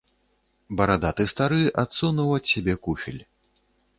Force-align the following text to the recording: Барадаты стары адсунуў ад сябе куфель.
Барадаты 0.79 1.25
стары 1.33 1.61
адсунуў 1.83 2.29
ад 2.39 2.51
сябе 2.53 2.73
куфель. 2.87 3.23